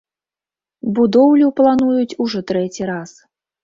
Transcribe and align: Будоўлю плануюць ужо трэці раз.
Будоўлю 1.01 1.53
плануюць 1.63 2.17
ужо 2.27 2.45
трэці 2.53 2.93
раз. 2.95 3.11